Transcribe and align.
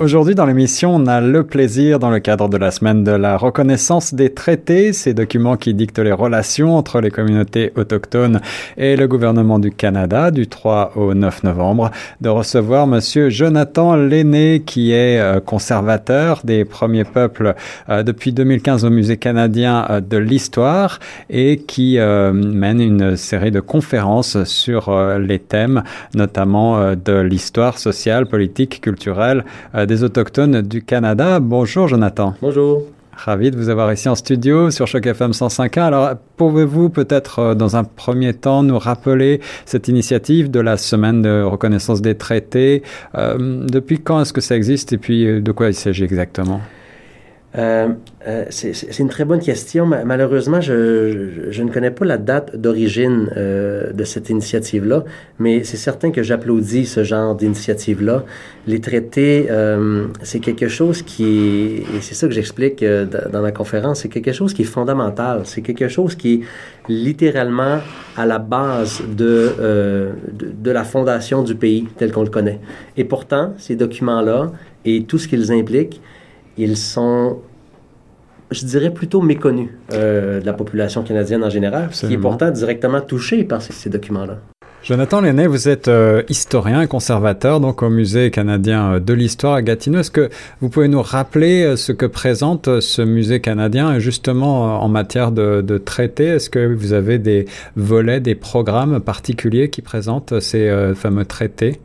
Aujourd'hui 0.00 0.36
dans 0.36 0.46
l'émission, 0.46 0.94
on 0.94 1.08
a 1.08 1.20
le 1.20 1.42
plaisir, 1.42 1.98
dans 1.98 2.10
le 2.10 2.20
cadre 2.20 2.48
de 2.48 2.56
la 2.56 2.70
semaine 2.70 3.02
de 3.02 3.10
la 3.10 3.36
reconnaissance 3.36 4.14
des 4.14 4.32
traités, 4.32 4.92
ces 4.92 5.12
documents 5.12 5.56
qui 5.56 5.74
dictent 5.74 5.98
les 5.98 6.12
relations 6.12 6.76
entre 6.76 7.00
les 7.00 7.10
communautés 7.10 7.72
autochtones 7.74 8.40
et 8.76 8.94
le 8.94 9.08
gouvernement 9.08 9.58
du 9.58 9.72
Canada 9.72 10.30
du 10.30 10.46
3 10.46 10.92
au 10.94 11.14
9 11.14 11.42
novembre, 11.42 11.90
de 12.20 12.28
recevoir 12.28 12.86
monsieur 12.86 13.28
Jonathan 13.28 13.96
Lenné, 13.96 14.62
qui 14.64 14.92
est 14.92 15.18
euh, 15.18 15.40
conservateur 15.40 16.42
des 16.44 16.64
premiers 16.64 17.02
peuples 17.02 17.56
euh, 17.88 18.04
depuis 18.04 18.32
2015 18.32 18.84
au 18.84 18.90
Musée 18.90 19.16
canadien 19.16 19.84
euh, 19.90 20.00
de 20.00 20.16
l'histoire 20.16 21.00
et 21.28 21.56
qui 21.56 21.98
mène 21.98 22.80
une 22.80 23.16
série 23.16 23.50
de 23.50 23.58
conférences 23.58 24.44
sur 24.44 24.94
les 25.18 25.38
thèmes, 25.38 25.82
notamment 26.14 26.94
de 26.94 27.20
l'histoire 27.20 27.78
sociale, 27.78 28.26
politique, 28.26 28.80
culturelle, 28.80 29.44
des 29.88 30.04
Autochtones 30.04 30.60
du 30.62 30.82
Canada. 30.82 31.40
Bonjour 31.40 31.88
Jonathan. 31.88 32.34
Bonjour. 32.40 32.82
Ravi 33.12 33.50
de 33.50 33.56
vous 33.56 33.68
avoir 33.68 33.92
ici 33.92 34.08
en 34.08 34.14
studio 34.14 34.70
sur 34.70 34.86
Choc 34.86 35.04
FM 35.04 35.32
105.1. 35.32 35.80
Alors, 35.80 36.10
pouvez-vous 36.36 36.88
peut-être, 36.88 37.40
euh, 37.40 37.54
dans 37.56 37.74
un 37.74 37.82
premier 37.82 38.32
temps, 38.32 38.62
nous 38.62 38.78
rappeler 38.78 39.40
cette 39.66 39.88
initiative 39.88 40.52
de 40.52 40.60
la 40.60 40.76
semaine 40.76 41.22
de 41.22 41.42
reconnaissance 41.42 42.00
des 42.00 42.14
traités? 42.14 42.84
Euh, 43.16 43.66
Depuis 43.66 43.98
quand 43.98 44.20
est-ce 44.20 44.32
que 44.32 44.40
ça 44.40 44.54
existe 44.54 44.92
et 44.92 44.98
puis 44.98 45.26
euh, 45.26 45.40
de 45.40 45.50
quoi 45.50 45.66
il 45.66 45.74
s'agit 45.74 46.04
exactement? 46.04 46.60
Euh, 47.56 47.88
euh, 48.26 48.44
c'est 48.50 48.98
une 48.98 49.08
très 49.08 49.24
bonne 49.24 49.40
question. 49.40 49.86
Malheureusement, 49.86 50.60
je, 50.60 51.48
je, 51.48 51.62
ne 51.62 51.70
connais 51.70 51.90
pas 51.90 52.04
la 52.04 52.18
date 52.18 52.54
d'origine 52.56 53.30
euh, 53.36 53.90
de 53.92 54.04
cette 54.04 54.28
initiative-là, 54.28 55.04
mais 55.38 55.64
c'est 55.64 55.78
certain 55.78 56.10
que 56.10 56.22
j'applaudis 56.22 56.84
ce 56.84 57.04
genre 57.04 57.34
d'initiative-là. 57.34 58.24
Les 58.66 58.80
traités, 58.80 59.46
euh, 59.50 60.08
c'est 60.22 60.40
quelque 60.40 60.68
chose 60.68 61.00
qui 61.00 61.84
et 61.96 62.00
c'est 62.02 62.14
ça 62.14 62.28
que 62.28 62.34
j'explique 62.34 62.82
euh, 62.82 63.06
dans 63.32 63.40
la 63.40 63.52
conférence, 63.52 64.00
c'est 64.00 64.10
quelque 64.10 64.32
chose 64.32 64.52
qui 64.52 64.62
est 64.62 64.66
fondamental. 64.66 65.42
C'est 65.44 65.62
quelque 65.62 65.88
chose 65.88 66.16
qui 66.16 66.34
est 66.34 66.40
littéralement 66.90 67.78
à 68.18 68.26
la 68.26 68.38
base 68.38 69.02
de, 69.08 69.54
de, 70.32 70.52
de 70.52 70.70
la 70.70 70.84
fondation 70.84 71.42
du 71.42 71.54
pays 71.54 71.88
tel 71.96 72.12
qu'on 72.12 72.24
le 72.24 72.30
connaît. 72.30 72.60
Et 72.98 73.04
pourtant, 73.04 73.54
ces 73.56 73.74
documents-là 73.74 74.52
et 74.84 75.04
tout 75.04 75.18
ce 75.18 75.28
qu'ils 75.28 75.50
impliquent, 75.50 76.00
ils 76.58 76.76
sont, 76.76 77.38
je 78.50 78.64
dirais, 78.66 78.90
plutôt 78.90 79.22
méconnus 79.22 79.70
euh, 79.92 80.40
de 80.40 80.46
la 80.46 80.52
population 80.52 81.02
canadienne 81.02 81.44
en 81.44 81.50
général, 81.50 81.88
qui 81.90 82.12
est 82.12 82.18
pourtant 82.18 82.50
directement 82.50 83.00
touchée 83.00 83.44
par 83.44 83.62
ces, 83.62 83.88
documents-là. 83.88 84.38
Jonathan 84.82 85.20
Lenné, 85.20 85.48
vous 85.48 85.68
êtes 85.68 85.88
euh, 85.88 86.22
historien 86.28 86.82
et 86.82 86.86
conservateur 86.86 87.58
donc 87.58 87.82
au 87.82 87.90
Musée 87.90 88.30
canadien 88.30 88.94
euh, 88.94 89.00
de 89.00 89.12
l'histoire 89.12 89.54
à 89.54 89.62
Gatineau. 89.62 90.00
Est-ce 90.00 90.12
que 90.12 90.30
vous 90.60 90.68
pouvez 90.68 90.88
nous 90.88 91.02
rappeler 91.02 91.76
ce 91.76 91.90
que 91.90 92.06
présente 92.06 92.80
ce 92.80 93.02
musée 93.02 93.40
canadien 93.40 93.98
justement 93.98 94.82
en 94.82 94.88
matière 94.88 95.32
de, 95.32 95.62
de 95.62 95.78
traités 95.78 96.26
Est-ce 96.26 96.48
que 96.48 96.72
vous 96.74 96.92
avez 96.92 97.18
des 97.18 97.46
volets, 97.74 98.20
des 98.20 98.36
programmes 98.36 99.00
particuliers 99.00 99.68
qui 99.68 99.82
présentent 99.82 100.38
ces 100.38 100.92
fameux 100.94 101.24
traités? 101.24 101.80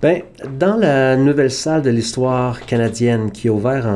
Ben, 0.00 0.22
dans 0.58 0.76
la 0.76 1.16
nouvelle 1.16 1.50
salle 1.50 1.82
de 1.82 1.90
l'histoire 1.90 2.64
canadienne 2.66 3.30
qui 3.32 3.48
est 3.48 3.50
ouverte 3.50 3.86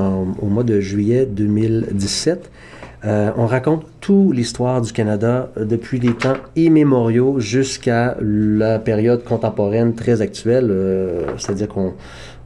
au 0.41 0.47
mois 0.47 0.65
de 0.65 0.81
juillet 0.81 1.27
2017, 1.27 2.51
euh, 3.05 3.31
on 3.37 3.47
raconte 3.47 3.85
toute 4.01 4.35
l'histoire 4.35 4.81
du 4.81 4.93
Canada 4.93 5.51
depuis 5.57 5.99
les 5.99 6.15
temps 6.15 6.37
immémoriaux 6.55 7.41
jusqu'à 7.41 8.17
la 8.21 8.79
période 8.79 9.25
contemporaine 9.25 9.95
très 9.95 10.23
actuelle, 10.23 10.69
euh, 10.71 11.25
c'est-à-dire 11.37 11.69
qu'on 11.69 11.95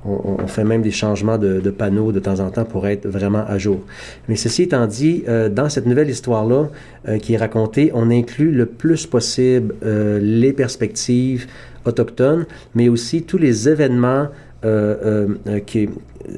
on, 0.06 0.46
fait 0.46 0.64
même 0.64 0.82
des 0.82 0.90
changements 0.90 1.38
de, 1.38 1.70
panneaux 1.70 2.12
de 2.12 2.20
temps 2.20 2.40
en 2.40 2.50
temps 2.50 2.64
pour 2.64 2.86
être 2.86 3.06
vraiment 3.06 3.44
à 3.46 3.58
jour. 3.58 3.80
Mais 4.28 4.36
ceci 4.36 4.62
étant 4.62 4.86
dit, 4.86 5.24
euh, 5.28 5.48
dans 5.48 5.68
cette 5.68 5.86
nouvelle 5.86 6.10
histoire-là 6.10 6.68
euh, 7.08 7.18
qui 7.18 7.34
est 7.34 7.36
racontée, 7.36 7.90
on 7.94 8.10
inclut 8.10 8.52
le 8.52 8.66
plus 8.66 9.06
possible 9.06 9.74
euh, 9.84 10.18
les 10.20 10.52
perspectives 10.52 11.46
autochtones, 11.86 12.46
mais 12.74 12.88
aussi 12.88 13.22
tous 13.22 13.38
les 13.38 13.68
événements 13.68 14.28
qui, 15.66 15.88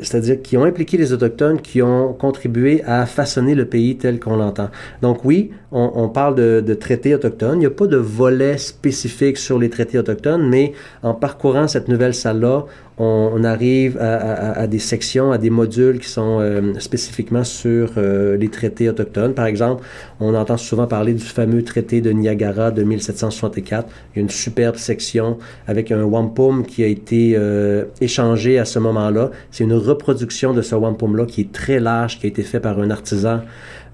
c'est-à-dire 0.03 0.43
qui 0.43 0.57
ont 0.57 0.65
impliqué 0.65 0.97
les 0.97 1.13
Autochtones, 1.13 1.61
qui 1.61 1.83
ont 1.83 2.13
contribué 2.13 2.83
à 2.85 3.07
façonner 3.07 3.55
le 3.55 3.65
pays 3.65 3.97
tel 3.97 4.21
qu'on 4.21 4.37
l'entend. 4.37 4.71
Donc 5.03 5.25
oui, 5.25 5.51
on, 5.73 6.09
parle 6.09 6.35
de, 6.35 6.63
de, 6.65 6.75
traités 6.75 7.15
autochtones. 7.15 7.57
Il 7.57 7.61
n'y 7.61 7.67
a 7.67 7.71
pas 7.71 7.87
de 7.87 7.97
volet 7.97 8.59
spécifique 8.59 9.37
sur 9.37 9.59
les 9.59 9.71
traités 9.71 9.99
autochtones, 9.99 10.49
mais 10.49 10.73
en 11.03 11.15
parcourant 11.15 11.69
cette 11.69 11.89
nouvelle 11.89 12.15
salle-là, 12.15 12.65
on, 12.99 13.45
arrive 13.45 13.97
à, 14.01 14.67
des 14.67 14.79
sections, 14.79 15.31
à 15.31 15.39
des 15.39 15.51
modules 15.51 16.01
qui 16.01 16.09
sont 16.09 16.39
euh, 16.41 16.79
spécifiquement 16.81 17.45
sur 17.45 17.93
euh, 17.97 18.37
les 18.37 18.49
traités 18.49 18.89
autochtones. 18.89 19.35
Par 19.35 19.47
exemple, 19.47 19.85
on 20.19 20.35
entend 20.35 20.57
souvent 20.57 20.87
parler 20.87 21.13
du 21.13 21.25
fameux 21.25 21.63
traité 21.63 22.01
de 22.01 22.11
Niagara 22.11 22.71
de 22.71 22.83
1764. 22.83 23.89
Il 23.89 24.17
y 24.17 24.19
a 24.19 24.23
une 24.23 24.31
superbe 24.31 24.77
section 24.77 25.39
avec 25.67 25.93
un 25.93 26.03
wampum 26.03 26.67
qui 26.67 26.83
a 26.83 26.87
été 26.87 27.35
euh, 27.37 27.85
échangé 28.01 28.59
à 28.59 28.65
ce 28.65 28.79
moment-là. 28.81 29.31
C'est 29.51 29.65
une 29.65 29.75
reproduction 29.75 30.53
de 30.53 30.63
ce 30.63 30.75
wampum-là 30.75 31.27
qui 31.27 31.43
est 31.43 31.53
très 31.53 31.79
large, 31.79 32.19
qui 32.19 32.27
a 32.27 32.29
été 32.29 32.43
fait 32.43 32.61
par 32.61 32.79
un 32.81 32.91
artisan 32.91 33.41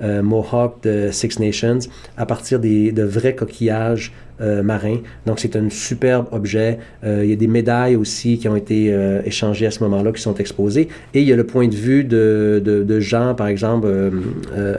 Mohawk 0.03 0.83
de 0.83 1.11
Six 1.13 1.39
Nations 1.39 1.79
à 2.17 2.27
partir 2.27 2.59
des, 2.59 2.91
de 2.91 3.05
vrais 3.05 3.37
coquillages 3.37 4.13
euh, 4.13 4.24
marin. 4.41 4.99
Donc, 5.27 5.41
c'est 5.41 5.57
un 5.57 5.71
superbe 5.71 6.27
objet. 6.33 6.79
Euh, 7.05 7.25
il 7.25 7.31
y 7.31 7.33
a 7.33 7.37
des 7.37 7.47
médailles 7.47 7.97
aussi 7.97 8.39
qui 8.39 8.49
ont 8.49 8.57
été 8.57 8.93
euh, 8.93 9.23
échangées 9.25 9.67
à 9.67 9.71
ce 9.71 9.83
moment-là, 9.85 10.13
qui 10.13 10.23
sont 10.23 10.35
exposées. 10.35 10.89
Et 11.15 11.21
il 11.21 11.29
y 11.29 11.33
a 11.33 11.37
le 11.37 11.47
point 11.47 11.69
de 11.69 11.75
vue 11.75 12.05
de, 12.05 12.61
de, 12.65 12.83
de 12.83 13.01
Jean, 13.01 13.35
par 13.35 13.49
exemple, 13.49 13.89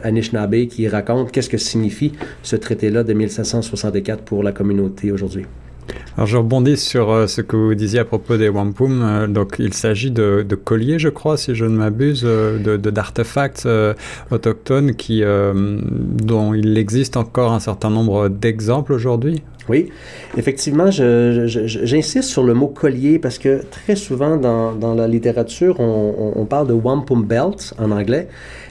Anishinaabe, 0.02 0.66
qui 0.66 0.88
raconte 0.88 1.32
qu'est-ce 1.32 1.50
que 1.50 1.58
signifie 1.58 2.12
ce 2.42 2.56
traité-là 2.56 3.02
de 3.02 3.12
1564 3.12 4.22
pour 4.22 4.42
la 4.42 4.52
communauté 4.52 5.12
aujourd'hui. 5.12 5.46
Alors 6.16 6.26
je 6.26 6.38
rebondis 6.38 6.78
sur 6.78 7.10
euh, 7.10 7.26
ce 7.26 7.42
que 7.42 7.56
vous 7.56 7.74
disiez 7.74 7.98
à 7.98 8.06
propos 8.06 8.38
des 8.38 8.48
wampum. 8.48 9.02
Euh, 9.02 9.26
donc 9.26 9.56
il 9.58 9.74
s'agit 9.74 10.10
de, 10.10 10.46
de, 10.48 10.54
colliers, 10.54 10.98
je 10.98 11.10
crois, 11.10 11.36
si 11.36 11.54
je 11.54 11.66
ne 11.66 11.76
m'abuse, 11.76 12.22
euh, 12.24 12.58
de 12.58 12.90
d'artefacts 12.90 13.68
autochtones 14.30 14.94
qui, 14.94 15.22
dont 15.22 16.54
il 16.54 16.78
existe 16.78 17.16
encore 17.16 17.52
un 17.52 17.60
certain 17.60 17.90
nombre 17.90 18.28
d'exemples 18.28 18.92
aujourd'hui. 18.92 19.42
Oui, 19.68 19.88
effectivement, 20.36 20.90
j'insiste 20.90 22.28
sur 22.28 22.44
le 22.44 22.54
mot 22.54 22.68
collier 22.68 23.18
parce 23.18 23.38
que 23.38 23.62
très 23.70 23.96
souvent 23.96 24.36
dans, 24.36 24.94
la 24.94 25.08
littérature, 25.08 25.80
on, 25.80 26.32
on, 26.36 26.44
parle 26.44 26.68
de 26.68 26.72
wampum 26.72 27.24
belt 27.24 27.74
en 27.78 27.90
anglais, 27.90 28.28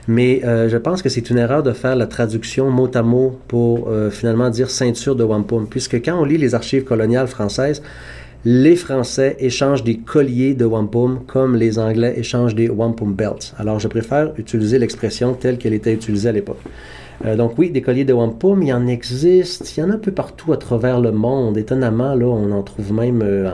mais 0.07 0.41
euh, 0.45 0.69
je 0.69 0.77
pense 0.77 1.01
que 1.01 1.09
c'est 1.09 1.29
une 1.29 1.37
erreur 1.37 1.63
de 1.63 1.73
faire 1.73 1.95
la 1.95 2.07
traduction 2.07 2.69
mot 2.69 2.89
à 2.93 3.01
mot 3.01 3.37
pour 3.47 3.89
euh, 3.89 4.09
finalement 4.09 4.49
dire 4.49 4.69
ceinture 4.69 5.15
de 5.15 5.23
wampum, 5.23 5.67
puisque 5.67 5.95
quand 6.03 6.17
on 6.17 6.23
lit 6.23 6.37
les 6.37 6.55
archives 6.55 6.85
coloniales 6.85 7.27
françaises, 7.27 7.81
les 8.45 8.75
Français 8.75 9.35
échangent 9.39 9.83
des 9.83 9.97
colliers 9.97 10.53
de 10.53 10.65
wampum 10.65 11.21
comme 11.25 11.55
les 11.55 11.79
Anglais 11.79 12.13
échangent 12.15 12.53
des 12.53 12.69
wampum 12.69 13.13
belts. 13.15 13.53
Alors 13.57 13.79
je 13.79 13.87
préfère 13.87 14.33
utiliser 14.37 14.77
l'expression 14.77 15.33
telle 15.33 15.57
qu'elle 15.57 15.73
était 15.73 15.93
utilisée 15.93 16.29
à 16.29 16.31
l'époque. 16.31 16.61
Euh, 17.23 17.35
donc 17.35 17.53
oui, 17.57 17.69
des 17.69 17.81
colliers 17.81 18.03
de 18.03 18.13
wampum, 18.13 18.61
il 18.61 18.69
y 18.69 18.73
en 18.73 18.87
existe, 18.87 19.77
il 19.77 19.79
y 19.79 19.83
en 19.83 19.89
a 19.89 19.93
un 19.93 19.99
peu 19.99 20.11
partout 20.11 20.51
à 20.53 20.57
travers 20.57 20.99
le 20.99 21.11
monde. 21.11 21.57
Étonnamment, 21.57 22.13
là, 22.15 22.25
on 22.25 22.51
en 22.51 22.63
trouve 22.63 22.91
même 22.91 23.21
euh, 23.21 23.49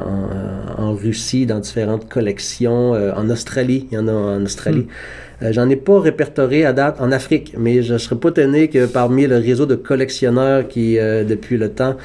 en, 0.77 0.93
Russie, 0.93 1.45
dans 1.45 1.59
différentes 1.59 2.09
collections. 2.09 2.95
Euh, 2.95 3.13
en 3.15 3.29
Australie, 3.29 3.87
il 3.91 3.95
y 3.95 3.97
en 3.97 4.07
a 4.07 4.13
en 4.13 4.43
Australie. 4.43 4.87
Hmm. 4.87 4.87
J'en 5.49 5.69
ai 5.69 5.75
pas 5.75 5.99
répertorié 5.99 6.65
à 6.65 6.73
date 6.73 7.01
en 7.01 7.11
Afrique, 7.11 7.55
mais 7.57 7.81
je 7.81 7.97
serais 7.97 8.15
pas 8.15 8.29
étonné 8.29 8.67
que 8.67 8.85
parmi 8.85 9.25
le 9.25 9.37
réseau 9.37 9.65
de 9.65 9.75
collectionneurs 9.75 10.67
qui, 10.67 10.97
depuis 10.97 11.57
le 11.57 11.69
temps, 11.69 11.95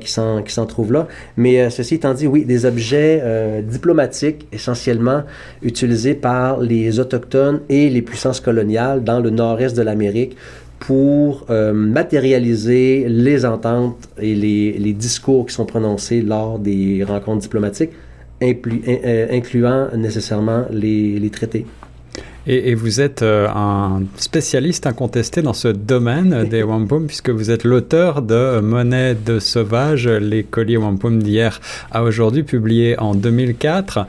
qui 0.00 0.10
s'en 0.10 0.42
qui 0.42 0.52
s'en 0.52 0.64
trouvent 0.64 0.92
là. 0.92 1.06
Mais 1.36 1.68
ceci 1.68 1.96
étant 1.96 2.14
dit, 2.14 2.26
oui, 2.26 2.46
des 2.46 2.64
objets 2.64 3.22
diplomatiques 3.62 4.46
essentiellement 4.52 5.24
utilisés 5.62 6.14
par 6.14 6.60
les 6.60 6.98
autochtones 6.98 7.60
et 7.68 7.90
les 7.90 8.00
puissances 8.00 8.40
coloniales 8.40 9.04
dans 9.04 9.20
le 9.20 9.30
nord-est 9.30 9.76
de 9.76 9.82
l'Amérique 9.82 10.36
pour 10.78 11.46
euh, 11.50 11.72
matérialiser 11.72 13.06
les 13.08 13.44
ententes 13.44 14.08
et 14.20 14.34
les, 14.34 14.92
discours 14.92 15.46
qui 15.46 15.54
sont 15.54 15.66
prononcés 15.66 16.22
lors 16.22 16.58
des 16.58 17.04
rencontres 17.04 17.42
diplomatiques, 17.42 17.90
euh, 18.42 19.26
incluant 19.30 19.88
nécessairement 19.96 20.64
les, 20.70 21.30
traités. 21.30 21.66
Et, 22.50 22.74
vous 22.74 23.00
êtes 23.00 23.22
un 23.22 24.02
spécialiste 24.16 24.86
incontesté 24.86 25.42
dans 25.42 25.52
ce 25.52 25.68
domaine 25.68 26.48
des 26.48 26.62
wampum, 26.62 27.06
puisque 27.06 27.30
vous 27.30 27.50
êtes 27.50 27.64
l'auteur 27.64 28.22
de 28.22 28.60
Monnaie 28.60 29.14
de 29.14 29.38
sauvage, 29.38 30.08
les 30.08 30.44
colliers 30.44 30.78
wampum 30.78 31.22
d'hier 31.22 31.60
à 31.90 32.02
aujourd'hui, 32.02 32.44
publié 32.44 32.98
en 32.98 33.14
2004. 33.14 34.06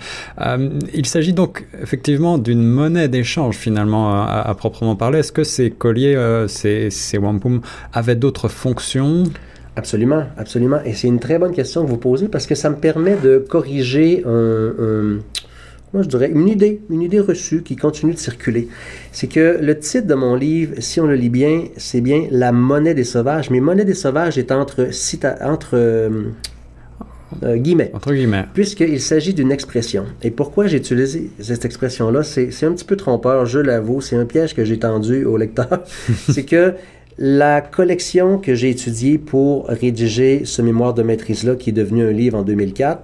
il 0.94 1.06
s'agit 1.06 1.34
donc 1.34 1.68
effectivement 1.82 2.38
d'une 2.38 2.64
monnaie 2.64 3.10
d'échange 3.10 3.56
finalement 3.56 4.24
à, 4.24 4.54
proprement 4.58 4.96
parler. 4.96 5.20
Est-ce 5.20 5.34
que 5.34 5.44
ces 5.44 5.70
colliers, 5.70 6.46
ces, 6.48 6.90
ces 6.90 7.18
wampum 7.18 7.62
avaient 7.94 8.16
d'autres 8.16 8.48
fonctions? 8.48 9.24
Absolument, 9.80 10.26
absolument. 10.38 10.80
Et 10.84 10.94
c'est 10.94 11.08
une 11.08 11.20
très 11.20 11.40
bonne 11.40 11.54
question 11.54 11.86
que 11.86 11.90
vous 11.90 11.98
posez 11.98 12.28
parce 12.28 12.48
que 12.48 12.56
ça 12.56 12.70
me 12.70 12.76
permet 12.76 13.16
de 13.16 13.38
corriger 13.38 14.24
un, 14.26 15.20
moi 15.94 16.04
je 16.04 16.08
dirais 16.08 16.30
une 16.30 16.48
idée, 16.48 16.82
une 16.90 17.02
idée 17.02 17.20
reçue 17.20 17.64
qui 17.64 17.76
continue 17.76 18.14
de 18.14 18.20
circuler. 18.20 18.68
C'est 19.12 19.28
que 19.28 19.60
le 19.62 19.78
titre 19.78 20.08
de 20.08 20.14
mon 20.14 20.36
livre, 20.36 20.76
si 20.80 21.00
on 21.00 21.08
le 21.08 21.16
lit 21.16 21.30
bien, 21.30 21.66
c'est 21.78 22.02
bien 22.02 22.28
La 22.32 22.52
monnaie 22.52 22.94
des 22.94 23.04
sauvages. 23.04 23.50
Mais 23.50 23.60
monnaie 23.60 23.86
des 23.86 23.96
sauvages 23.96 24.38
est 24.38 24.52
entre, 24.52 24.90
entre 25.42 25.70
euh, 25.74 26.30
euh, 27.44 27.58
guillemets. 27.58 27.92
Entre 27.94 28.14
guillemets. 28.14 28.46
Puisqu'il 28.54 29.02
s'agit 29.02 29.34
d'une 29.34 29.52
expression. 29.52 30.06
Et 30.22 30.32
pourquoi 30.32 30.68
j'ai 30.68 30.78
utilisé 30.78 31.32
cette 31.40 31.66
expression-là, 31.66 32.24
c'est 32.24 32.64
un 32.64 32.74
petit 32.74 32.86
peu 32.86 32.96
trompeur, 32.96 33.46
je 33.46 33.60
l'avoue, 33.60 34.02
c'est 34.02 34.16
un 34.16 34.26
piège 34.26 34.54
que 34.54 34.66
j'ai 34.66 34.80
tendu 34.80 35.26
au 35.26 35.38
lecteur. 35.38 35.84
c'est 36.30 36.46
que 36.46 36.74
la 37.18 37.62
collection 37.62 38.38
que 38.38 38.56
j'ai 38.56 38.70
étudiée 38.70 39.18
pour 39.18 39.68
rédiger 39.68 40.44
ce 40.46 40.62
mémoire 40.62 40.94
de 40.94 41.04
maîtrise-là, 41.04 41.56
qui 41.56 41.72
est 41.72 41.74
devenu 41.74 42.04
un 42.04 42.12
livre 42.12 42.38
en 42.38 42.44
2004, 42.44 43.04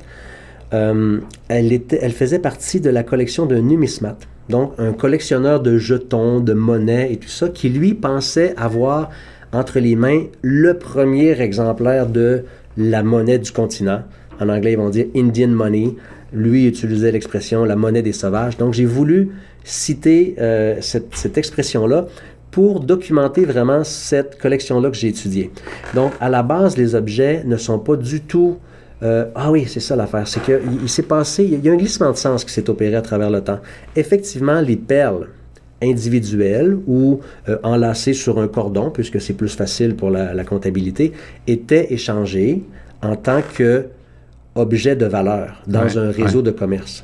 euh, 0.76 1.20
elle, 1.48 2.12
faisait 2.12 2.40
partie 2.40 2.82
de 2.82 2.90
la 2.90 3.04
collection 3.04 3.46
d'un 3.46 3.62
numismate, 3.62 4.28
donc 4.50 4.74
un 4.78 4.94
collectionneur 4.94 5.62
de 5.62 5.78
jetons, 5.78 6.40
de 6.40 6.54
monnaies 6.54 7.14
et 7.14 7.18
tout 7.18 7.30
ça, 7.30 7.50
qui 7.50 7.70
lui 7.70 7.94
pensait 7.94 8.54
avoir 8.58 9.10
entre 9.54 9.80
les 9.80 9.96
mains 9.96 10.24
le 10.42 10.78
premier 10.78 11.40
exemplaire 11.40 12.08
de 12.08 12.44
la 12.78 13.04
monnaie 13.04 13.40
du 13.40 13.52
continent. 13.52 14.02
En 14.42 14.50
anglais, 14.50 14.74
ils 14.74 14.78
vont 14.78 14.90
dire 14.90 15.06
Indian 15.16 15.48
money. 15.48 15.96
Lui 16.34 16.68
utilisait 16.68 17.12
l'expression 17.12 17.64
la 17.64 17.78
monnaie 17.78 18.02
des 18.02 18.12
sauvages. 18.12 18.58
Donc, 18.58 18.74
j'ai 18.74 18.84
voulu 18.86 19.30
citer 19.64 20.36
euh, 20.40 20.76
cette, 20.82 21.16
cette 21.16 21.38
expression-là 21.38 22.08
pour 22.52 22.82
documenter 22.82 23.46
vraiment 23.46 23.86
cette 23.86 24.38
collection-là 24.40 24.90
que 24.90 24.98
j'ai 24.98 25.08
étudiée. 25.10 25.52
Donc, 25.94 26.12
à 26.20 26.30
la 26.30 26.44
base, 26.44 26.76
les 26.76 26.96
objets 26.96 27.44
ne 27.46 27.56
sont 27.56 27.80
pas 27.80 27.96
du 27.96 28.22
tout... 28.22 28.58
Euh, 29.04 29.26
ah 29.36 29.52
oui, 29.52 29.66
c'est 29.68 29.80
ça 29.80 29.96
l'affaire. 29.96 30.28
C'est 30.28 30.42
qu'il 30.42 30.60
il, 30.82 30.90
s'est 30.90 31.04
passé, 31.04 31.44
il 31.44 31.64
y 31.64 31.70
a 31.70 31.74
un 31.74 31.78
glissement 31.78 32.12
de 32.12 32.18
sens 32.18 32.46
qui 32.46 32.52
s'est 32.52 32.70
opéré 32.70 32.96
à 32.96 33.02
travers 33.02 33.30
le 33.30 33.42
temps. 33.42 33.60
Effectivement, 33.96 34.62
les 34.62 34.78
perles 34.78 35.28
individuelles 35.82 36.78
ou 36.88 37.20
euh, 37.50 37.58
enlacées 37.64 38.14
sur 38.14 38.40
un 38.40 38.48
cordon, 38.48 38.90
puisque 38.90 39.20
c'est 39.20 39.34
plus 39.34 39.54
facile 39.56 39.96
pour 39.96 40.10
la, 40.10 40.44
comptabilité, 40.44 41.12
étaient 41.48 41.94
échangées 41.94 42.64
en 43.02 43.16
tant 43.16 43.42
que 43.56 43.88
objet 44.56 44.96
de 44.96 45.06
valeur 45.06 45.62
dans 45.68 46.00
un 46.00 46.12
réseau 46.12 46.42
de 46.42 46.52
commerce. 46.52 47.04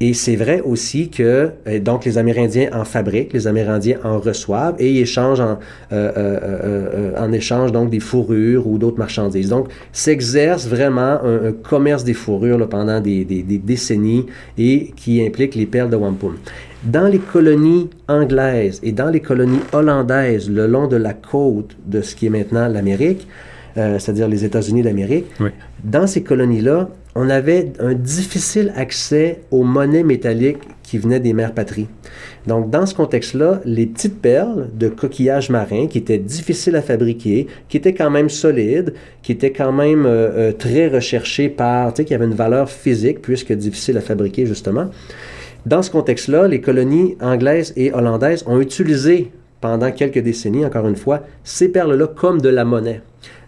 Et 0.00 0.12
c'est 0.12 0.34
vrai 0.34 0.60
aussi 0.60 1.08
que 1.08 1.50
euh, 1.68 1.78
donc 1.78 2.04
les 2.04 2.18
Amérindiens 2.18 2.68
en 2.72 2.84
fabriquent, 2.84 3.32
les 3.32 3.46
Amérindiens 3.46 3.98
en 4.02 4.18
reçoivent 4.18 4.74
et 4.80 4.90
ils 4.90 4.98
échangent 4.98 5.40
en, 5.40 5.58
euh, 5.92 6.12
euh, 6.16 7.12
en 7.16 7.30
échange 7.32 7.70
donc 7.70 7.90
des 7.90 8.00
fourrures 8.00 8.66
ou 8.66 8.78
d'autres 8.78 8.98
marchandises. 8.98 9.48
Donc 9.48 9.68
s'exerce 9.92 10.66
vraiment 10.66 11.20
un, 11.24 11.52
commerce 11.52 12.02
des 12.02 12.14
fourrures 12.14 12.58
là, 12.58 12.66
pendant 12.66 13.00
des, 13.00 13.24
des, 13.24 13.42
des, 13.42 13.58
décennies 13.58 14.26
et 14.58 14.92
qui 14.96 15.24
implique 15.24 15.54
les 15.54 15.66
perles 15.66 15.90
de 15.90 15.96
wampum. 15.96 16.36
Dans 16.82 17.06
les 17.06 17.18
colonies 17.18 17.88
anglaises 18.08 18.80
et 18.82 18.92
dans 18.92 19.10
les 19.10 19.20
colonies 19.20 19.60
hollandaises 19.72 20.50
le 20.50 20.66
long 20.66 20.88
de 20.88 20.96
la 20.96 21.14
côte 21.14 21.76
de 21.86 22.02
ce 22.02 22.16
qui 22.16 22.26
est 22.26 22.30
maintenant 22.30 22.68
l'Amérique, 22.68 23.26
c'est-à-dire 23.74 24.28
les 24.28 24.44
États-Unis 24.44 24.82
d'Amérique, 24.82 25.26
dans 25.82 26.06
ces 26.06 26.22
colonies-là, 26.22 26.88
on 27.14 27.30
avait 27.30 27.72
un 27.78 27.94
difficile 27.94 28.72
accès 28.76 29.40
aux 29.50 29.62
monnaies 29.62 30.02
métalliques 30.02 30.58
qui 30.82 30.98
venaient 30.98 31.20
des 31.20 31.32
mers 31.32 31.54
patries. 31.54 31.86
Donc, 32.46 32.70
dans 32.70 32.86
ce 32.86 32.94
contexte-là, 32.94 33.60
les 33.64 33.86
petites 33.86 34.20
perles 34.20 34.68
de 34.74 34.88
coquillages 34.88 35.48
marins 35.48 35.86
qui 35.86 35.98
étaient 35.98 36.18
difficiles 36.18 36.76
à 36.76 36.82
fabriquer, 36.82 37.46
qui 37.68 37.76
étaient 37.76 37.94
quand 37.94 38.10
même 38.10 38.28
solides, 38.28 38.94
qui 39.22 39.32
étaient 39.32 39.52
quand 39.52 39.72
même 39.72 40.06
euh, 40.06 40.50
euh, 40.50 40.52
très 40.52 40.88
recherchées 40.88 41.48
par, 41.48 41.94
tu 41.94 42.02
sais, 42.02 42.04
qui 42.04 42.14
avaient 42.14 42.26
une 42.26 42.34
valeur 42.34 42.68
physique 42.68 43.22
puisque 43.22 43.52
difficiles 43.52 43.96
à 43.96 44.00
fabriquer 44.00 44.46
justement. 44.46 44.90
Dans 45.66 45.82
ce 45.82 45.90
contexte-là, 45.90 46.46
les 46.48 46.60
colonies 46.60 47.16
anglaises 47.20 47.72
et 47.76 47.92
hollandaises 47.92 48.44
ont 48.46 48.60
utilisé 48.60 49.30
pendant 49.62 49.90
quelques 49.90 50.18
décennies, 50.18 50.66
encore 50.66 50.86
une 50.86 50.96
fois, 50.96 51.22
ces 51.42 51.70
perles-là 51.70 52.08
comme 52.08 52.40
de 52.40 52.50
la 52.50 52.66
monnaie 52.66 53.00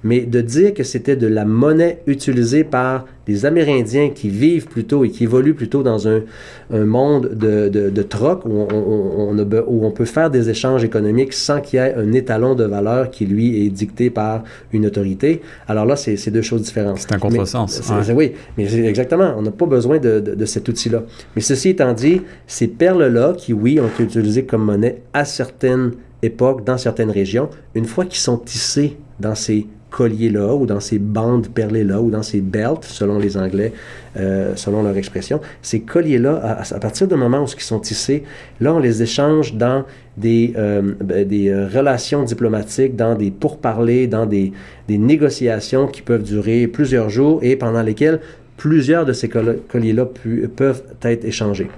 mais 0.03 0.21
de 0.21 0.41
dire 0.41 0.73
que 0.75 0.85
c'était 0.85 1.17
de 1.17 1.27
la 1.27 1.45
monnaie 1.45 2.01
utilisée 2.07 2.65
par 2.65 3.07
des 3.27 3.45
Amérindiens 3.45 4.11
qui 4.11 4.29
vivent 4.29 4.67
plutôt 4.67 5.05
et 5.05 5.11
qui 5.11 5.25
évoluent 5.25 5.55
plutôt 5.55 5.83
dans 5.83 6.07
un, 6.07 6.23
monde 6.71 7.31
de, 7.35 7.69
de, 7.69 8.03
troc 8.03 8.45
où 8.45 8.67
on, 8.73 9.37
où 9.37 9.85
on, 9.85 9.91
peut 9.91 10.05
faire 10.05 10.31
des 10.31 10.49
échanges 10.49 10.85
économiques 10.85 11.33
sans 11.33 11.61
qu'il 11.61 11.81
y 11.81 11.83
ait 11.83 11.95
un 11.95 12.13
étalon 12.13 12.55
de 12.55 12.65
valeur 12.65 13.11
qui, 13.11 13.27
lui, 13.27 13.67
est 13.67 13.71
dicté 13.71 14.11
par 14.11 14.45
une 14.73 14.87
autorité. 14.87 15.43
Alors 15.67 15.87
là, 15.87 15.97
c'est 15.97 16.31
deux 16.31 16.43
choses 16.43 16.63
différentes. 16.63 16.99
C'est 16.99 17.13
un 17.13 17.19
contresens. 17.19 17.83
Oui, 18.15 18.33
mais 18.57 18.73
exactement. 18.87 19.35
On 19.37 19.43
n'a 19.43 19.51
pas 19.51 19.67
besoin 19.67 19.99
de, 19.99 20.21
de 20.21 20.45
cet 20.45 20.69
outil-là. 20.69 21.03
Mais 21.35 21.43
ceci 21.43 21.71
étant 21.71 21.93
dit, 21.93 22.23
ces 22.47 22.69
perles-là, 22.69 23.35
qui, 23.37 23.53
oui, 23.53 23.81
ont 23.81 23.89
été 23.89 24.05
utilisées 24.05 24.45
comme 24.45 24.65
monnaie 24.65 25.03
à 25.13 25.25
certaines 25.25 25.93
époques, 26.23 26.65
dans 26.65 26.79
certaines 26.79 27.11
régions, 27.11 27.49
une 27.75 27.87
fois 27.87 28.05
qu'ils 28.05 28.21
sont 28.21 28.39
tissés 28.39 28.97
dans 29.21 29.35
ces 29.35 29.67
colliers-là, 29.91 30.55
ou 30.55 30.67
dans 30.67 30.81
ces 30.81 30.99
bandes 30.99 31.49
perlées-là, 31.49 32.01
ou 32.01 32.11
dans 32.11 32.23
ces 32.23 32.41
belts, 32.41 32.85
selon 32.85 33.19
les 33.19 33.37
Anglais, 33.37 33.73
euh, 34.17 34.53
selon 34.57 34.83
leur 34.83 34.97
expression. 34.97 35.41
Ces 35.63 35.81
colliers-là, 35.81 36.59
à, 36.71 36.79
partir 36.79 37.09
du 37.09 37.15
moment 37.15 37.43
où 37.43 37.47
ils 37.47 37.63
sont 37.63 37.81
tissés, 37.81 38.25
là, 38.61 38.75
on 38.75 38.79
les 38.79 39.03
échange 39.03 39.55
dans 39.55 39.85
des, 40.17 40.53
euh, 40.57 40.83
ben, 41.03 41.27
des 41.27 41.49
euh, 41.49 41.69
relations 41.69 42.25
diplomatiques, 42.25 42.97
dans 42.97 43.15
des 43.15 43.31
pourparlers, 43.31 44.07
dans 44.07 44.27
des, 44.27 44.53
des 44.89 44.99
négociations 44.99 45.87
qui 45.87 46.03
peuvent 46.03 46.25
durer 46.25 46.67
plusieurs 46.67 47.09
jours 47.09 47.41
et 47.43 47.57
pendant 47.57 47.83
lesquelles 47.83 48.21
plusieurs 48.57 49.05
de 49.05 49.13
ces 49.13 49.29
colliers-là 49.29 50.07
peuvent 50.57 50.83
être 51.03 51.25
échangés. 51.25 51.69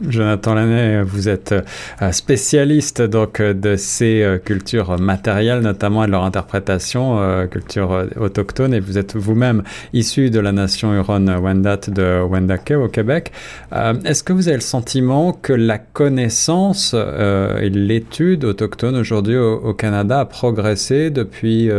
Jonathan 0.00 0.54
Lannet, 0.54 1.02
vous 1.02 1.28
êtes 1.28 1.52
euh, 1.52 2.12
spécialiste 2.12 3.02
donc 3.02 3.40
euh, 3.40 3.52
de 3.52 3.76
ces 3.76 4.22
euh, 4.22 4.38
cultures 4.38 4.98
matérielles, 4.98 5.60
notamment 5.60 6.06
de 6.06 6.10
leur 6.10 6.24
interprétation, 6.24 7.18
culture 7.50 8.06
autochtone, 8.16 8.74
et 8.74 8.80
vous 8.80 8.98
êtes 8.98 9.16
vous-même 9.16 9.62
issu 9.92 10.30
de 10.30 10.40
la 10.40 10.52
nation 10.52 10.94
Huron-Wendat 10.94 11.90
de 11.90 12.22
Wendake 12.22 12.72
au 12.72 12.88
Québec. 12.88 13.32
Est-ce 14.04 14.22
que 14.22 14.32
vous 14.32 14.48
avez 14.48 14.56
le 14.56 14.62
sentiment 14.62 15.32
que 15.32 15.52
la 15.52 15.78
connaissance 15.78 16.94
et 16.94 17.70
l'étude 17.70 18.44
autochtone 18.44 18.96
aujourd'hui 18.96 19.36
au, 19.36 19.54
au, 19.54 19.74
Canada 19.74 20.20
a 20.20 20.24
progressé 20.24 21.10
depuis, 21.10 21.70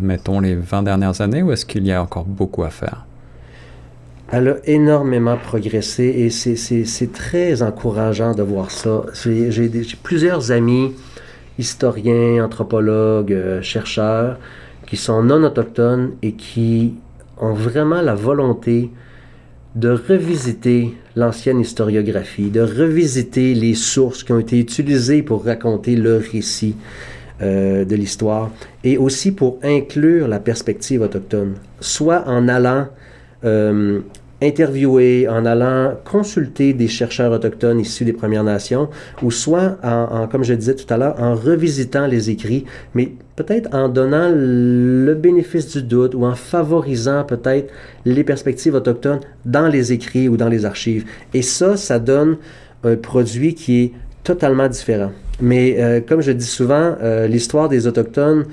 mettons, 0.00 0.40
les 0.40 0.54
20 0.54 0.82
dernières 0.82 1.20
années, 1.20 1.42
ou 1.42 1.52
est-ce 1.52 1.66
qu'il 1.66 1.86
y 1.86 1.92
a 1.92 2.02
encore 2.02 2.24
beaucoup 2.24 2.64
à 2.64 2.70
faire? 2.70 3.07
Elle 4.30 4.48
a 4.48 4.56
énormément 4.64 5.38
progressé 5.38 6.04
et 6.04 6.28
c'est 6.28 7.12
très 7.12 7.62
encourageant 7.62 8.34
de 8.34 8.42
voir 8.42 8.70
ça. 8.70 9.06
J'ai 9.24 9.70
plusieurs 10.02 10.52
amis, 10.52 10.92
historiens, 11.58 12.44
anthropologues, 12.44 13.32
euh, 13.32 13.62
chercheurs, 13.62 14.38
qui 14.86 14.98
sont 14.98 15.22
non 15.22 15.42
autochtones 15.44 16.12
et 16.22 16.32
qui 16.32 16.94
ont 17.38 17.54
vraiment 17.54 18.02
la 18.02 18.14
volonté 18.14 18.90
de 19.74 19.90
revisiter 19.90 20.94
l'ancienne 21.16 21.60
historiographie, 21.60 22.50
de 22.50 22.60
revisiter 22.60 23.54
les 23.54 23.74
sources 23.74 24.24
qui 24.24 24.32
ont 24.32 24.38
été 24.38 24.58
utilisées 24.58 25.22
pour 25.22 25.44
raconter 25.44 25.96
le 25.96 26.18
récit 26.18 26.76
euh, 27.40 27.84
de 27.84 27.96
l'histoire 27.96 28.50
et 28.84 28.98
aussi 28.98 29.32
pour 29.32 29.58
inclure 29.62 30.28
la 30.28 30.38
perspective 30.38 31.00
autochtone, 31.00 31.54
soit 31.80 32.24
en 32.26 32.48
allant 32.48 32.88
euh, 33.44 34.00
interviewer, 34.40 35.28
en 35.28 35.44
allant 35.44 35.94
consulter 36.04 36.72
des 36.72 36.86
chercheurs 36.86 37.32
autochtones 37.32 37.80
issus 37.80 38.04
des 38.04 38.12
Premières 38.12 38.44
Nations, 38.44 38.88
ou 39.22 39.30
soit, 39.30 39.78
en, 39.82 40.28
comme 40.28 40.44
je 40.44 40.54
disais 40.54 40.74
tout 40.74 40.92
à 40.92 40.96
l'heure, 40.96 41.20
en 41.20 41.34
revisitant 41.34 42.06
les 42.06 42.30
écrits, 42.30 42.64
mais 42.94 43.12
peut-être 43.34 43.74
en 43.74 43.88
donnant 43.88 44.30
le 44.32 45.14
bénéfice 45.14 45.76
du 45.76 45.82
doute 45.82 46.14
ou 46.14 46.24
en 46.24 46.34
favorisant 46.34 47.24
peut-être 47.24 47.72
les 48.04 48.22
perspectives 48.22 48.74
autochtones 48.74 49.20
dans 49.44 49.68
les 49.68 49.92
écrits 49.92 50.28
ou 50.28 50.36
dans 50.36 50.48
les 50.48 50.64
archives. 50.64 51.04
Et 51.34 51.42
ça, 51.42 51.76
ça 51.76 51.98
donne 51.98 52.36
un 52.84 52.94
produit 52.96 53.54
qui 53.54 53.82
est 53.82 53.92
totalement 54.22 54.68
différent. 54.68 55.10
Mais 55.40 55.76
euh, 55.78 56.00
comme 56.00 56.20
je 56.20 56.32
dis 56.32 56.46
souvent, 56.46 56.96
euh, 57.00 57.26
l'histoire 57.26 57.68
des 57.68 57.86
Autochtones, 57.86 58.44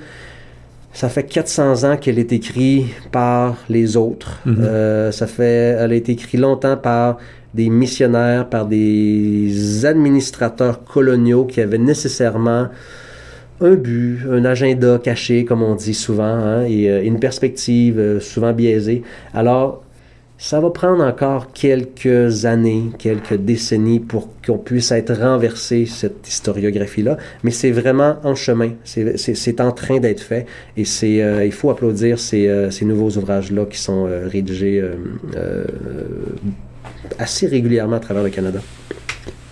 ça 0.96 1.10
fait 1.10 1.24
400 1.24 1.84
ans 1.84 1.96
qu'elle 1.98 2.18
est 2.18 2.32
écrite 2.32 2.86
par 3.12 3.56
les 3.68 3.98
autres. 3.98 4.40
Mhm. 4.46 4.56
Euh, 4.60 5.12
ça 5.12 5.26
fait, 5.26 5.76
elle 5.78 5.92
a 5.92 5.94
été 5.94 6.12
écrite 6.12 6.40
longtemps 6.40 6.78
par 6.78 7.18
des 7.52 7.68
missionnaires, 7.68 8.48
par 8.48 8.64
des 8.64 9.84
administrateurs 9.84 10.84
coloniaux 10.84 11.44
qui 11.44 11.60
avaient 11.60 11.76
nécessairement 11.76 12.68
un 13.60 13.74
but, 13.74 14.20
un 14.30 14.46
agenda 14.46 14.98
caché, 14.98 15.44
comme 15.44 15.62
on 15.62 15.74
dit 15.74 15.92
souvent, 15.92 16.24
hein, 16.24 16.64
et 16.64 16.88
euh, 16.88 17.02
une 17.02 17.20
perspective 17.20 17.98
euh, 17.98 18.18
souvent 18.18 18.54
biaisée. 18.54 19.02
Alors, 19.34 19.82
ça 20.38 20.60
va 20.60 20.70
prendre 20.70 21.02
encore 21.02 21.52
quelques 21.52 22.44
années, 22.44 22.90
quelques 22.98 23.36
décennies 23.36 24.00
pour 24.00 24.28
qu'on 24.44 24.58
puisse 24.58 24.92
être 24.92 25.14
renversé, 25.14 25.86
cette 25.86 26.28
historiographie-là, 26.28 27.16
mais 27.42 27.50
c'est 27.50 27.70
vraiment 27.70 28.16
en 28.22 28.34
chemin, 28.34 28.72
c'est 28.84 29.60
en 29.60 29.72
train 29.72 29.98
d'être 29.98 30.20
fait, 30.20 30.46
et 30.76 30.84
c'est 30.84 31.22
euh, 31.22 31.44
il 31.44 31.52
faut 31.52 31.70
applaudir 31.70 32.18
ces, 32.18 32.68
ces 32.70 32.84
nouveaux 32.84 33.10
ouvrages-là 33.18 33.64
qui 33.64 33.78
sont 33.78 34.08
rédigés 34.30 34.84
assez 37.18 37.46
régulièrement 37.46 37.96
à 37.96 38.00
travers 38.00 38.22
le 38.22 38.30
Canada. 38.30 38.60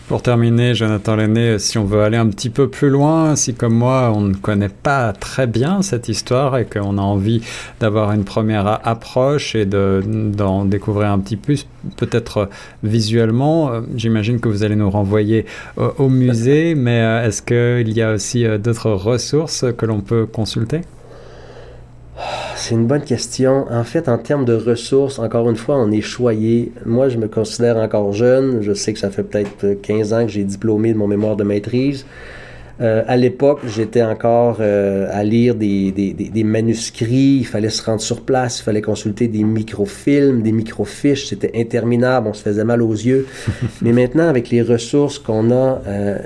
Pour 0.07 0.21
terminer, 0.21 0.75
Jonathan 0.75 1.17
Lenné, 1.17 1.59
si 1.59 1.79
on 1.79 1.85
veut 1.85 2.03
aller 2.03 2.19
un 2.19 2.29
petit 2.29 2.51
peu 2.51 2.69
plus 2.69 2.91
loin, 2.91 3.37
si 3.37 3.55
comme 3.55 3.73
moi 3.73 4.13
on 4.15 4.21
ne 4.21 4.35
connaît 4.35 4.69
pas 4.69 5.15
très 5.15 5.47
bien 5.47 5.81
cette 5.81 6.11
histoire 6.11 6.59
et 6.59 6.67
qu'on 6.67 6.99
a 6.99 7.01
envie 7.01 7.41
d'avoir 7.81 8.13
une 8.13 8.25
première 8.25 8.87
approche 8.87 9.55
et 9.55 9.65
d'en 9.65 10.67
découvrir 10.67 11.09
un 11.09 11.19
petit 11.21 11.37
plus, 11.37 11.67
peut-être 11.97 12.51
visuellement, 12.83 13.73
euh, 13.73 13.81
j'imagine 13.97 14.41
que 14.41 14.49
vous 14.51 14.63
allez 14.63 14.77
nous 14.77 14.91
renvoyer 14.91 15.47
au 15.79 16.11
musée, 16.11 16.75
mais 16.75 17.01
euh, 17.01 17.27
est-ce 17.27 17.41
qu'il 17.41 17.91
y 17.97 18.03
a 18.03 18.13
aussi 18.13 18.45
euh, 18.45 18.59
d'autres 18.59 18.91
ressources 18.91 19.65
que 19.79 19.87
l'on 19.87 20.03
peut 20.03 20.27
consulter? 20.27 20.83
C'est 22.65 22.75
une 22.75 22.87
bonne 22.87 23.03
question. 23.03 23.67
En 23.71 23.85
fait, 23.85 24.09
en 24.09 24.17
termes 24.17 24.47
de 24.47 24.55
ressources, 24.55 25.19
encore 25.19 25.51
une 25.51 25.57
fois, 25.57 25.77
on 25.77 25.91
est 25.91 26.01
choyé. 26.01 26.73
Moi, 26.87 27.11
je 27.11 27.19
me 27.19 27.29
considère 27.29 27.77
encore 27.77 28.15
jeune. 28.15 28.63
Je 28.63 28.73
sais 28.73 28.95
que 28.95 28.99
ça 28.99 29.11
fait 29.11 29.23
peut-être 29.23 29.75
15 29.83 30.13
ans 30.15 30.25
que 30.25 30.33
j'ai 30.33 30.45
diplômé 30.45 30.95
de 30.95 30.99
mon 30.99 31.07
mémoire 31.07 31.37
de 31.37 31.45
maîtrise. 31.45 32.07
Euh, 32.81 33.05
à 33.07 33.19
l'époque, 33.19 33.61
j'étais 33.67 34.03
encore 34.03 34.57
euh, 34.61 35.07
à 35.13 35.23
lire 35.25 35.55
des, 35.57 35.93
des, 35.93 36.15
des, 36.15 36.45
manuscrits, 36.45 37.37
il 37.41 37.47
fallait 37.47 37.69
se 37.69 37.85
rendre 37.85 38.01
sur 38.01 38.23
place, 38.23 38.61
il 38.61 38.63
fallait 38.63 38.83
consulter 38.83 39.29
des 39.29 39.45
microfilms, 39.45 40.43
des 40.43 40.51
microfiches, 40.51 41.27
c'était 41.27 41.53
interminable, 41.55 42.27
on 42.29 42.33
se 42.33 42.43
faisait 42.43 42.65
mal 42.65 42.83
aux 42.83 42.93
yeux. 42.95 43.29
Mais 43.83 43.93
maintenant, 43.93 44.27
avec 44.27 44.51
les 44.51 44.63
ressources 44.63 45.21
qu'on 45.21 45.53
a, 45.53 45.83
euh, 45.87 46.19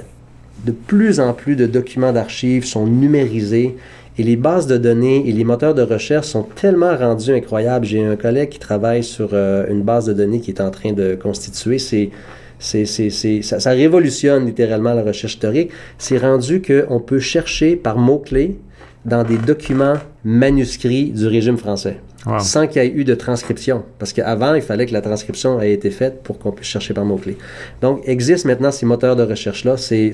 de 0.65 0.73
plus 0.73 1.21
en 1.21 1.35
plus 1.35 1.55
de 1.55 1.67
documents 1.67 2.13
d'archives 2.13 2.65
sont 2.65 2.87
numérisés. 2.87 3.77
Et 4.19 4.25
les 4.25 4.37
bases 4.37 4.67
de 4.67 4.77
données 4.77 5.29
et 5.29 5.33
les 5.33 5.45
moteurs 5.45 5.75
de 5.75 5.83
recherche 5.83 6.27
sont 6.27 6.43
tellement 6.43 6.97
rendus 6.97 7.33
incroyables. 7.33 7.87
J'ai 7.87 8.05
un 8.05 8.17
collègue 8.17 8.49
qui 8.49 8.59
travaille 8.59 9.05
sur 9.05 9.31
euh, 9.33 9.67
une 9.71 9.83
base 9.83 10.07
de 10.07 10.13
données 10.13 10.41
qui 10.41 10.51
est 10.51 10.61
en 10.61 10.73
train 10.73 10.93
de 10.93 11.15
constituer. 11.15 11.79
C'est, 11.79 12.11
c'est, 12.59 12.85
c'est, 12.85 13.43
ça, 13.43 13.61
ça, 13.61 13.71
révolutionne 13.71 14.45
littéralement 14.45 14.93
la 14.93 15.05
recherche 15.05 15.35
historique. 15.35 15.71
C'est 15.99 16.19
rendu 16.19 16.61
qu'on 16.61 16.99
peut 16.99 17.21
chercher 17.21 17.77
par 17.77 17.97
mots-clés 17.97 18.59
dans 19.05 19.23
des 19.23 19.39
documents 19.39 19.95
manuscrits 20.29 21.11
du 21.11 21.27
régime 21.27 21.57
français. 21.57 21.97
Sans 22.41 22.67
qu'il 22.67 22.83
y 22.83 22.85
ait 22.85 22.93
eu 22.93 23.05
de 23.05 23.15
transcription. 23.15 23.85
Parce 23.99 24.13
qu'avant, 24.13 24.55
il 24.55 24.61
fallait 24.61 24.85
que 24.85 24.93
la 24.93 25.01
transcription 25.01 25.63
ait 25.63 25.73
été 25.73 25.91
faite 25.91 26.23
pour 26.23 26.39
qu'on 26.39 26.53
puisse 26.53 26.69
chercher 26.69 26.93
par 26.93 27.07
mots-clés. 27.07 27.39
Donc, 27.81 28.03
existent 28.05 28.49
maintenant 28.49 28.71
ces 28.71 28.85
moteurs 28.85 29.17
de 29.17 29.23
recherche-là. 29.23 29.77
C'est 29.79 30.13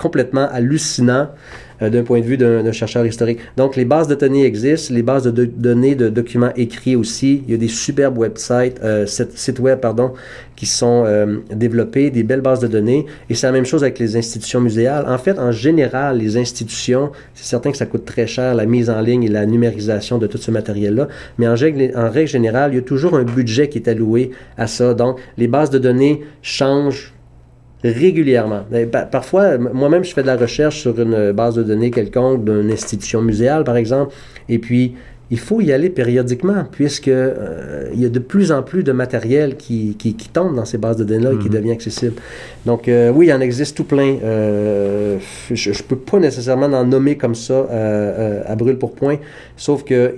complètement 0.00 0.46
hallucinant 0.52 1.28
euh, 1.82 1.90
d'un 1.90 2.02
point 2.02 2.20
de 2.20 2.24
vue 2.24 2.36
d'un 2.36 2.72
chercheur 2.72 3.06
historique. 3.06 3.38
Donc, 3.56 3.76
les 3.76 3.84
bases 3.84 4.08
de 4.08 4.14
données 4.14 4.44
existent, 4.44 4.94
les 4.94 5.02
bases 5.02 5.24
de, 5.24 5.44
données 5.44 5.94
de 5.94 6.08
documents 6.08 6.52
écrits 6.54 6.96
aussi. 6.96 7.42
Il 7.46 7.52
y 7.52 7.54
a 7.54 7.56
des 7.58 7.68
superbes 7.68 8.18
websites, 8.18 8.80
euh, 8.82 9.06
sites 9.06 9.58
web, 9.58 9.80
pardon, 9.80 10.12
qui 10.54 10.66
sont 10.66 11.04
euh, 11.06 11.38
développés, 11.54 12.10
des 12.10 12.24
belles 12.24 12.40
bases 12.40 12.60
de 12.60 12.66
données. 12.66 13.06
Et 13.30 13.34
c'est 13.34 13.46
la 13.46 13.52
même 13.52 13.66
chose 13.66 13.82
avec 13.82 13.98
les 13.98 14.16
institutions 14.16 14.60
muséales. 14.60 15.06
En 15.08 15.18
fait, 15.18 15.38
en 15.38 15.52
général, 15.52 16.18
les 16.18 16.36
institutions, 16.36 17.10
c'est 17.34 17.46
certain 17.46 17.70
que 17.70 17.76
ça 17.76 17.86
coûte 17.86 18.04
très 18.04 18.26
cher, 18.26 18.54
la 18.54 18.66
mise 18.66 18.90
en 18.90 19.00
ligne 19.00 19.22
et 19.22 19.28
la 19.28 19.46
numérisation 19.48 20.18
de 20.18 20.26
tout 20.26 20.38
ce 20.38 20.50
matériel-là. 20.50 21.08
Mais 21.38 21.48
en 21.48 21.54
règle, 21.54 22.26
générale, 22.26 22.72
il 22.72 22.76
y 22.76 22.78
a 22.78 22.82
toujours 22.82 23.14
un 23.14 23.24
budget 23.24 23.68
qui 23.68 23.78
est 23.78 23.88
alloué 23.88 24.30
à 24.56 24.66
ça. 24.66 24.94
Donc, 24.94 25.18
les 25.36 25.48
bases 25.48 25.70
de 25.70 25.78
données 25.78 26.22
changent 26.42 27.14
régulièrement. 27.84 28.62
Parfois, 29.10 29.58
moi-même, 29.58 30.04
je 30.04 30.12
fais 30.12 30.22
de 30.22 30.26
la 30.26 30.36
recherche 30.36 30.80
sur 30.80 31.00
une 31.00 31.32
base 31.32 31.54
de 31.54 31.62
données 31.62 31.90
quelconque 31.90 32.44
d'une 32.44 32.70
institution 32.72 33.22
muséale, 33.22 33.64
par 33.64 33.76
exemple, 33.76 34.14
et 34.48 34.58
puis 34.58 34.94
il 35.30 35.38
faut 35.38 35.60
y 35.60 35.72
aller 35.72 35.90
périodiquement, 35.90 36.64
puisque 36.70 37.08
euh, 37.08 37.90
il 37.92 38.00
y 38.00 38.06
a 38.06 38.08
de 38.08 38.18
plus 38.18 38.50
en 38.50 38.62
plus 38.62 38.82
de 38.82 38.92
matériel 38.92 39.56
qui, 39.56 39.94
qui, 39.98 40.14
tombe 40.14 40.54
dans 40.54 40.64
ces 40.64 40.78
bases 40.78 40.96
de 40.96 41.04
données-là 41.04 41.34
et 41.34 41.38
qui 41.38 41.48
mhm. 41.48 41.54
devient 41.54 41.72
accessible. 41.72 42.14
Donc, 42.64 42.88
euh, 42.88 43.10
oui, 43.10 43.26
il 43.26 43.32
en 43.32 43.40
existe 43.40 43.76
tout 43.76 43.84
plein. 43.84 44.16
Euh, 44.24 45.18
je 45.50 45.70
ne 45.70 45.82
peux 45.82 45.96
pas 45.96 46.18
nécessairement 46.18 46.66
en 46.66 46.84
nommer 46.84 47.16
comme 47.16 47.34
ça 47.34 47.66
à 48.46 48.54
brûle 48.56 48.78
pour 48.78 48.94
point, 48.94 49.18
sauf 49.56 49.84
que 49.84 50.14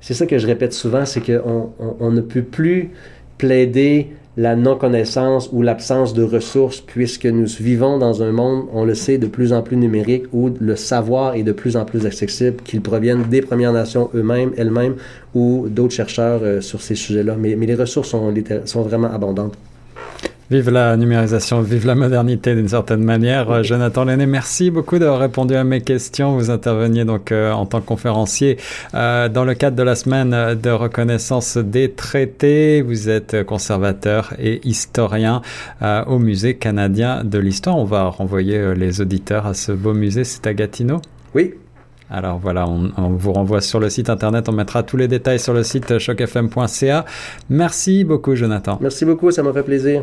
c'est 0.00 0.14
ça 0.14 0.26
que 0.26 0.38
je 0.38 0.46
répète 0.46 0.72
souvent, 0.72 1.04
c'est 1.06 1.20
qu'on 1.20 1.70
on 1.78 2.10
ne 2.10 2.20
peut 2.20 2.42
plus 2.42 2.90
plaider 3.38 4.08
la 4.36 4.54
non-connaissance 4.56 5.50
ou 5.52 5.62
l'absence 5.62 6.14
de 6.14 6.22
ressources, 6.22 6.80
puisque 6.80 7.26
nous 7.26 7.46
vivons 7.46 7.98
dans 7.98 8.22
un 8.22 8.32
monde, 8.32 8.66
on 8.72 8.84
le 8.84 8.94
sait, 8.94 9.18
de 9.18 9.26
plus 9.26 9.52
en 9.52 9.62
plus 9.62 9.76
numérique, 9.76 10.24
où 10.32 10.50
le 10.60 10.76
savoir 10.76 11.34
est 11.34 11.42
de 11.42 11.52
plus 11.52 11.76
en 11.76 11.84
plus 11.84 12.06
accessible, 12.06 12.62
qu'il 12.62 12.80
provienne 12.80 13.24
des 13.24 13.42
Premières 13.42 13.72
Nations 13.72 14.08
eux-mêmes, 14.14 14.52
elles-mêmes, 14.56 14.94
ou 15.34 15.66
d'autres 15.68 15.94
chercheurs 15.94 16.40
euh, 16.42 16.60
sur 16.60 16.80
ces 16.80 16.94
sujets-là. 16.94 17.36
Mais, 17.38 17.56
mais, 17.56 17.66
les 17.66 17.74
ressources 17.74 18.08
sont, 18.08 18.32
sont 18.64 18.82
vraiment 18.82 19.12
abondantes. 19.12 19.54
Vive 20.50 20.70
la 20.70 20.96
numérisation, 20.96 21.60
vive 21.60 21.86
la 21.86 21.94
modernité 21.94 22.56
d'une 22.56 22.66
certaine 22.66 23.04
manière. 23.04 23.62
Jonathan 23.62 24.04
Lenné, 24.04 24.26
merci 24.26 24.72
beaucoup 24.72 24.98
d'avoir 24.98 25.20
répondu 25.20 25.54
à 25.54 25.62
mes 25.62 25.80
questions. 25.80 26.34
Vous 26.34 26.50
interveniez 26.50 27.04
donc 27.04 27.30
euh, 27.30 27.52
en 27.52 27.66
tant 27.66 27.80
que 27.80 27.86
conférencier 27.86 28.56
euh, 28.94 29.28
dans 29.28 29.44
le 29.44 29.54
cadre 29.54 29.76
de 29.76 29.84
la 29.84 29.94
semaine 29.94 30.58
de 30.60 30.70
reconnaissance 30.70 31.56
des 31.56 31.92
traités. 31.92 32.82
Vous 32.82 33.08
êtes 33.08 33.44
conservateur 33.44 34.34
et 34.40 34.60
historien 34.66 35.40
euh, 35.82 36.04
au 36.06 36.18
Musée 36.18 36.56
canadien 36.56 37.22
de 37.22 37.38
l'histoire. 37.38 37.76
On 37.76 37.84
va 37.84 38.06
renvoyer 38.08 38.74
les 38.74 39.00
auditeurs 39.00 39.46
à 39.46 39.54
ce 39.54 39.70
beau 39.70 39.94
musée. 39.94 40.24
C'est 40.24 40.48
à 40.48 40.52
Gatineau? 40.52 41.00
Oui, 41.32 41.54
alors 42.10 42.40
voilà, 42.40 42.68
on, 42.68 42.90
on, 42.96 43.10
vous 43.10 43.32
renvoie 43.32 43.60
sur 43.60 43.78
le 43.78 43.88
site 43.88 44.10
internet, 44.10 44.48
on 44.48 44.52
mettra 44.52 44.82
tous 44.82 44.96
les 44.96 45.06
détails 45.06 45.38
sur 45.38 45.54
le 45.54 45.62
site 45.62 46.00
chocfm.ca. 46.00 47.04
Merci 47.50 48.02
beaucoup 48.02 48.34
Jonathan. 48.34 48.78
Merci 48.80 49.04
beaucoup, 49.04 49.30
ça 49.30 49.44
m'a 49.44 49.52
fait 49.52 49.62
plaisir. 49.62 50.02